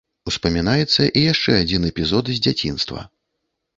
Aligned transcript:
Успамінаецца 0.29 1.01
і 1.05 1.23
яшчэ 1.33 1.51
адзін 1.65 1.81
эпізод, 1.93 2.25
з 2.35 2.43
дзяцінства. 2.49 3.09